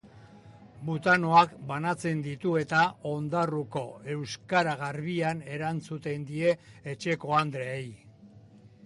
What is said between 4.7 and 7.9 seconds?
garbian erantzuten die etxekoandreei.